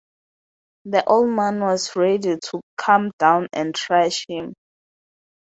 The 0.85 1.05
old 1.05 1.29
man 1.35 1.59
was 1.59 1.95
ready 1.95 2.35
to 2.35 2.61
come 2.75 3.11
down 3.19 3.47
and 3.53 3.77
thrash 3.77 4.25
him. 4.27 4.53